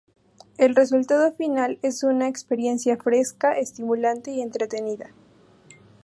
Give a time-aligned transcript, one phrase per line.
[0.57, 5.11] El resultado final es una experiencia fresca, estimulante y entretenida.